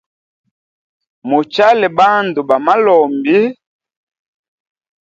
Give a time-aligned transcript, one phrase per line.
[1.29, 3.39] Muchale bandu ba malombi.